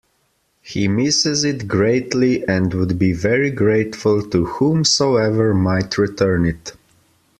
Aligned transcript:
He 0.63 0.87
misses 0.87 1.43
it 1.43 1.67
greatly 1.67 2.43
and 2.47 2.73
would 2.73 2.97
be 2.97 3.13
very 3.13 3.51
grateful 3.51 4.23
to 4.31 4.45
whomsoever 4.45 5.53
might 5.53 5.95
return 5.99 6.43
it. 6.45 6.73